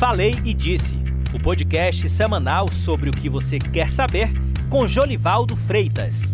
Falei 0.00 0.32
e 0.46 0.54
Disse, 0.54 0.94
o 1.34 1.38
podcast 1.38 2.08
semanal 2.08 2.72
sobre 2.72 3.10
o 3.10 3.12
que 3.12 3.28
você 3.28 3.58
quer 3.58 3.90
saber 3.90 4.28
com 4.70 4.88
Jolivaldo 4.88 5.54
Freitas. 5.54 6.32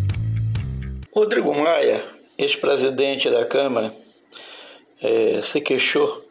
Rodrigo 1.13 1.53
Maia, 1.53 2.01
ex-presidente 2.37 3.29
da 3.29 3.43
Câmara, 3.43 3.93
é, 5.03 5.41
se 5.41 5.59
queixou 5.59 6.25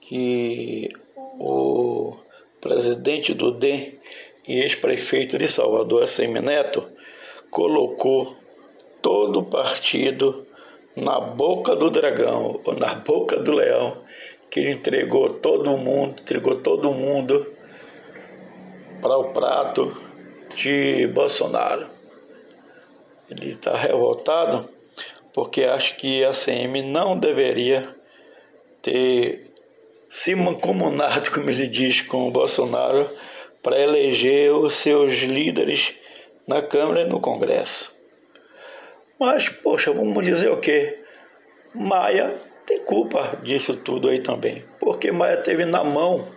que 0.00 0.88
o 1.38 2.16
presidente 2.62 3.34
do 3.34 3.52
DEM 3.52 3.98
e 4.48 4.62
ex-prefeito 4.62 5.36
de 5.36 5.48
Salvador, 5.48 6.08
Semineto, 6.08 6.88
colocou 7.50 8.34
todo 9.02 9.40
o 9.40 9.44
partido 9.44 10.46
na 10.96 11.20
boca 11.20 11.76
do 11.76 11.90
dragão, 11.90 12.58
ou 12.64 12.74
na 12.74 12.94
boca 12.94 13.36
do 13.36 13.52
leão, 13.52 13.98
que 14.50 14.60
ele 14.60 14.72
entregou 14.72 15.30
todo 15.30 15.76
mundo, 15.76 16.20
entregou 16.20 16.56
todo 16.56 16.92
mundo 16.92 17.46
para 19.00 19.16
o 19.16 19.32
prato 19.32 19.96
de 20.54 21.06
Bolsonaro. 21.08 21.86
Ele 23.30 23.50
está 23.50 23.76
revoltado 23.76 24.68
porque 25.32 25.64
acha 25.64 25.94
que 25.94 26.24
a 26.24 26.32
CM 26.32 26.82
não 26.82 27.16
deveria 27.16 27.94
ter 28.82 29.52
se 30.08 30.34
mancomunado, 30.34 31.30
como 31.32 31.50
ele 31.50 31.66
diz, 31.66 32.00
com 32.00 32.28
o 32.28 32.30
Bolsonaro 32.30 33.08
para 33.62 33.78
eleger 33.78 34.52
os 34.52 34.74
seus 34.74 35.12
líderes 35.14 35.94
na 36.46 36.62
Câmara 36.62 37.02
e 37.02 37.08
no 37.08 37.20
Congresso. 37.20 37.92
Mas, 39.18 39.48
poxa, 39.48 39.92
vamos 39.92 40.24
dizer 40.24 40.50
o 40.50 40.56
quê? 40.56 41.00
Maia 41.74 42.47
tem 42.68 42.80
culpa 42.80 43.38
disso 43.42 43.74
tudo 43.74 44.10
aí 44.10 44.20
também, 44.20 44.62
porque 44.78 45.10
Maia 45.10 45.38
teve 45.38 45.64
na 45.64 45.82
mão 45.82 46.28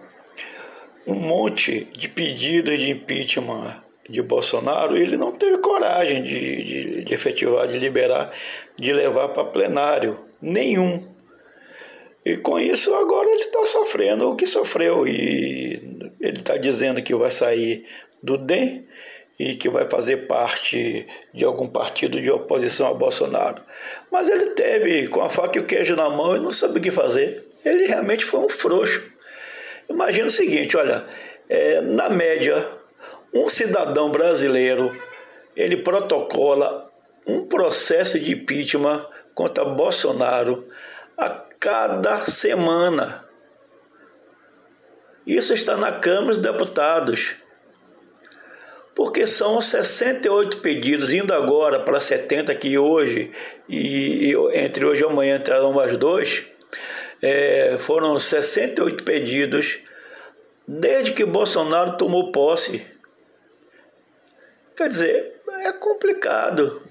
um 1.06 1.16
monte 1.16 1.90
de 1.92 2.08
pedidos 2.08 2.80
de 2.80 2.90
impeachment 2.90 3.76
de 4.10 4.22
Bolsonaro 4.22 4.98
e 4.98 5.02
ele 5.02 5.18
não 5.18 5.34
teve 5.34 5.58
coragem 5.58 6.24
de, 6.24 6.64
de, 6.64 7.04
de 7.04 7.14
efetivar, 7.14 7.68
de 7.68 7.78
liberar, 7.78 8.32
de 8.78 8.94
levar 8.94 9.28
para 9.30 9.44
plenário. 9.44 10.20
Nenhum. 10.42 11.06
E 12.24 12.38
com 12.38 12.58
isso 12.58 12.94
agora 12.94 13.30
ele 13.30 13.44
está 13.44 13.66
sofrendo 13.66 14.30
o 14.30 14.36
que 14.36 14.48
sofreu. 14.48 15.06
E 15.06 16.10
ele 16.20 16.40
está 16.40 16.56
dizendo 16.56 17.04
que 17.04 17.14
vai 17.14 17.32
sair 17.32 17.86
do 18.24 18.38
DEM 18.38 18.84
e 19.42 19.56
que 19.56 19.68
vai 19.68 19.90
fazer 19.90 20.28
parte 20.28 21.08
de 21.34 21.44
algum 21.44 21.68
partido 21.68 22.22
de 22.22 22.30
oposição 22.30 22.88
a 22.88 22.94
Bolsonaro. 22.94 23.64
Mas 24.12 24.30
ele 24.30 24.52
teve 24.52 25.08
com 25.08 25.20
a 25.20 25.32
faca 25.32 25.58
e 25.58 25.62
o 25.62 25.66
queijo 25.66 25.96
na 25.96 26.08
mão 26.12 26.36
e 26.36 26.40
não 26.40 26.54
sabe 26.54 26.78
o 26.78 26.82
que 26.82 26.92
fazer. 26.92 27.44
Ele 27.66 27.88
realmente 27.88 28.24
foi 28.24 28.40
um 28.40 28.48
frouxo. 28.48 29.04
Imagina 29.90 30.28
o 30.28 30.32
seguinte, 30.32 30.78
olha, 30.78 31.06
é, 31.50 31.82
na 31.82 32.08
média, 32.08 32.68
um 33.34 33.50
cidadão 33.50 34.12
brasileiro 34.12 34.96
ele 35.56 35.78
protocola 35.78 36.92
um 37.26 37.44
processo 37.48 38.20
de 38.20 38.34
impeachment 38.34 39.08
contra 39.34 39.66
Bolsonaro 39.66 40.64
a 41.18 41.30
cada 41.60 42.28
semana. 42.28 43.26
Isso 45.26 45.52
está 45.52 45.76
na 45.76 45.92
Câmara 45.92 46.36
dos 46.36 46.38
Deputados 46.38 47.41
porque 49.04 49.26
são 49.26 49.60
68 49.60 50.58
pedidos, 50.58 51.12
indo 51.12 51.34
agora 51.34 51.80
para 51.80 52.00
70, 52.00 52.54
que 52.54 52.78
hoje, 52.78 53.32
e, 53.68 54.32
entre 54.54 54.86
hoje 54.86 55.02
e 55.02 55.06
amanhã 55.06 55.38
entrarão 55.38 55.74
mais 55.74 55.98
dois, 55.98 56.44
é, 57.20 57.78
foram 57.80 58.20
68 58.20 59.04
pedidos 59.04 59.80
desde 60.68 61.14
que 61.14 61.26
Bolsonaro 61.26 61.98
tomou 61.98 62.32
posse. 62.32 62.86
Quer 64.78 64.90
dizer, 64.90 65.42
é 65.66 65.74
complicado. 65.74 66.84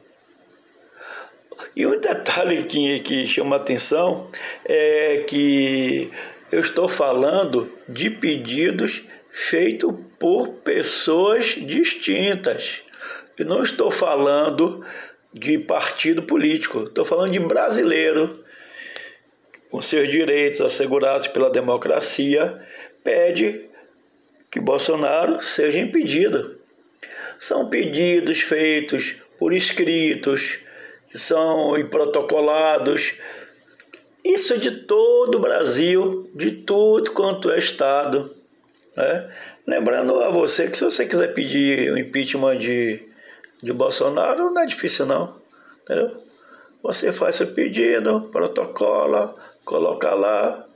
E 1.77 1.87
um 1.87 1.97
detalhe 2.01 2.65
que, 2.65 2.99
que 2.99 3.25
chama 3.29 3.55
atenção 3.55 4.29
é 4.65 5.19
que 5.29 6.11
eu 6.51 6.59
estou 6.59 6.89
falando 6.89 7.73
de 7.89 8.11
pedidos 8.11 9.05
feitos 9.31 9.95
por 10.19 10.49
pessoas 10.49 11.47
distintas. 11.47 12.81
E 13.39 13.45
não 13.45 13.63
estou 13.63 13.91
falando 13.91 14.85
de 15.33 15.59
partido 15.59 16.23
político, 16.23 16.85
estou 16.85 17.05
falando 17.05 17.33
de 17.33 17.39
brasileiro, 17.39 18.45
com 19.71 19.81
seus 19.81 20.09
direitos 20.09 20.61
assegurados 20.61 21.29
pela 21.29 21.49
democracia, 21.49 22.61
pede 23.05 23.69
que 24.51 24.59
Bolsonaro 24.59 25.41
seja 25.41 25.79
impedido. 25.79 26.59
São 27.39 27.69
pedidos 27.69 28.41
feitos 28.41 29.15
por 29.39 29.55
escritos, 29.55 30.59
que 31.09 31.19
são 31.19 31.73
protocolados. 31.89 33.15
Isso 34.25 34.53
é 34.55 34.57
de 34.57 34.71
todo 34.83 35.37
o 35.37 35.41
Brasil, 35.41 36.29
de 36.35 36.51
tudo 36.51 37.13
quanto 37.13 37.51
é 37.51 37.59
Estado. 37.59 38.40
Né? 38.97 39.31
Lembrando 39.67 40.21
a 40.21 40.31
você 40.31 40.69
que 40.69 40.77
se 40.77 40.85
você 40.85 41.07
quiser 41.07 41.33
pedir 41.35 41.93
o 41.93 41.99
impeachment 41.99 42.59
de, 42.59 43.03
de 43.63 43.73
Bolsonaro, 43.73 44.51
não 44.51 44.63
é 44.63 44.67
difícil 44.67 45.07
não. 45.07 45.41
Entendeu? 45.83 46.17
Você 46.83 47.13
faz 47.13 47.37
seu 47.37 47.49
pedido, 47.49 48.29
protocola, 48.33 49.35
coloca 49.65 50.15
lá, 50.15 50.67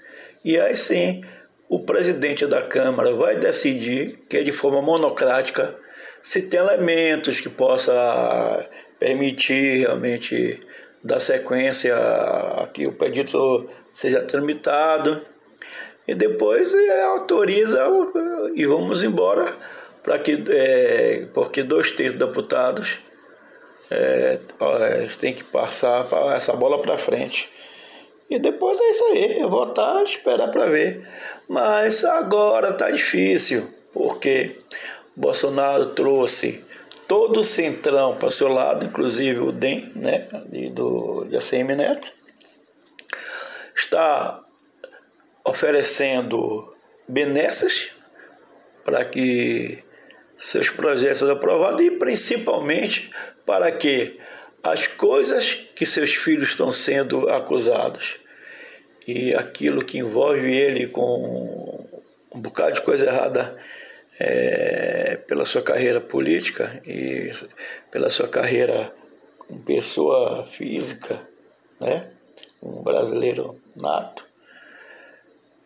e 0.44 0.58
aí 0.58 0.76
sim 0.76 1.22
o 1.68 1.80
presidente 1.80 2.46
da 2.46 2.62
Câmara 2.62 3.14
vai 3.14 3.36
decidir, 3.36 4.18
que 4.28 4.36
é 4.36 4.42
de 4.42 4.52
forma 4.52 4.82
monocrática, 4.82 5.74
se 6.22 6.42
tem 6.42 6.60
elementos 6.60 7.40
que 7.40 7.48
possa 7.48 8.68
permitir 8.98 9.78
realmente 9.78 10.60
dar 11.02 11.20
sequência 11.20 11.96
a 11.96 12.68
que 12.72 12.86
o 12.86 12.92
pedido 12.92 13.68
seja 13.92 14.22
tramitado 14.22 15.20
e 16.06 16.14
depois 16.14 16.74
é, 16.74 17.04
autoriza 17.04 17.82
e 18.54 18.66
vamos 18.66 19.02
embora 19.02 19.54
para 20.02 20.18
que 20.18 20.44
é, 20.50 21.26
porque 21.32 21.62
dois 21.62 21.90
terços 21.90 22.18
deputados 22.18 22.98
é, 23.90 24.38
é, 24.60 25.08
tem 25.18 25.32
que 25.32 25.42
passar 25.44 26.06
essa 26.34 26.52
bola 26.52 26.80
para 26.80 26.98
frente. 26.98 27.48
E 28.28 28.38
depois 28.38 28.78
é 28.80 28.90
isso 28.90 29.04
aí 29.06 29.38
é 29.38 29.46
votar 29.46 30.02
esperar 30.04 30.48
para 30.50 30.66
ver. 30.66 31.08
Mas 31.48 32.04
agora 32.04 32.72
tá 32.72 32.90
difícil 32.90 33.66
porque 33.92 34.56
Bolsonaro 35.16 35.86
trouxe 35.86 36.62
todo 37.06 37.40
o 37.40 37.44
centrão 37.44 38.16
para 38.16 38.30
seu 38.30 38.48
lado 38.48 38.86
inclusive 38.86 39.38
o 39.38 39.52
DEM 39.52 39.92
né 39.94 40.26
do 40.72 41.24
de 41.24 41.36
ACM 41.36 41.76
Neto. 41.76 42.12
Está 43.74 44.44
oferecendo 45.44 46.74
benesses 47.06 47.90
para 48.84 49.04
que 49.04 49.84
seus 50.36 50.70
projetos 50.70 51.18
sejam 51.18 51.36
aprovados 51.36 51.80
e 51.82 51.90
principalmente 51.90 53.10
para 53.46 53.70
que 53.70 54.18
as 54.62 54.86
coisas 54.86 55.52
que 55.74 55.84
seus 55.84 56.14
filhos 56.14 56.50
estão 56.50 56.72
sendo 56.72 57.28
acusados 57.28 58.16
e 59.06 59.34
aquilo 59.34 59.84
que 59.84 59.98
envolve 59.98 60.50
ele 60.50 60.86
com 60.86 61.86
um 62.34 62.40
bocado 62.40 62.76
de 62.76 62.80
coisa 62.80 63.06
errada 63.06 63.56
é, 64.18 65.16
pela 65.26 65.44
sua 65.44 65.62
carreira 65.62 66.00
política 66.00 66.80
e 66.86 67.30
pela 67.90 68.10
sua 68.10 68.28
carreira 68.28 68.92
como 69.38 69.60
pessoa 69.62 70.44
física, 70.44 71.20
né? 71.80 72.08
um 72.62 72.82
brasileiro 72.82 73.60
nato, 73.76 74.26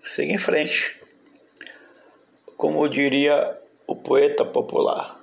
siga 0.08 0.32
em 0.32 0.38
frente. 0.38 0.96
Como 2.56 2.88
diria 2.88 3.56
o 3.86 3.94
poeta 3.94 4.44
popular, 4.44 5.20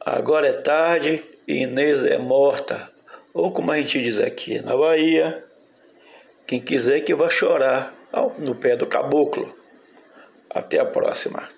agora 0.00 0.48
é 0.48 0.52
tarde 0.52 1.22
e 1.46 1.62
Inês 1.62 2.04
é 2.04 2.18
morta. 2.18 2.90
Ou 3.32 3.52
como 3.52 3.70
a 3.70 3.80
gente 3.80 4.02
diz 4.02 4.18
aqui 4.18 4.60
na 4.60 4.76
Bahia, 4.76 5.44
quem 6.46 6.60
quiser 6.60 7.00
que 7.02 7.14
vá 7.14 7.30
chorar 7.30 7.94
no 8.38 8.54
pé 8.54 8.76
do 8.76 8.86
caboclo. 8.86 9.56
Até 10.50 10.80
a 10.80 10.84
próxima. 10.84 11.48